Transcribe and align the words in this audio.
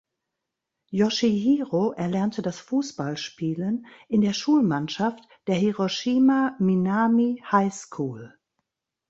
Yoshihiro 0.91 1.91
erlernte 1.93 2.41
das 2.41 2.59
Fußballspielen 2.59 3.85
in 4.07 4.21
der 4.21 4.33
Schulmannschaft 4.33 5.21
der 5.45 5.53
"Hiroshima 5.53 6.55
Minami 6.57 7.43
High 7.51 7.71
School". 7.71 8.33